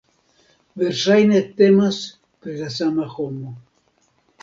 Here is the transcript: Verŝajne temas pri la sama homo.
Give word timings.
Verŝajne 0.83 1.43
temas 1.61 2.01
pri 2.41 2.59
la 2.65 2.73
sama 2.81 3.11
homo. 3.17 3.57